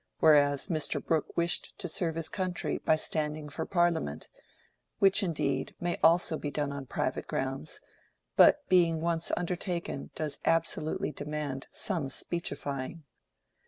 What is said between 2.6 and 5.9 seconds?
by standing for Parliament—which, indeed,